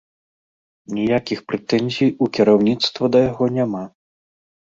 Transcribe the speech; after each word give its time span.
Ніякіх 0.99 1.39
прэтэнзій 1.51 2.09
у 2.25 2.29
кіраўніцтва 2.37 3.05
да 3.17 3.23
яго 3.31 3.45
няма. 3.59 3.83